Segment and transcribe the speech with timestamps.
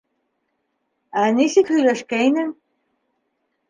[1.25, 2.53] —Ә нисек һөйләшкәйнең?